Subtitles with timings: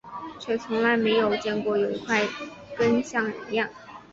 [0.39, 2.23] 却从来没有见过有一块
[2.75, 3.69] 根像人样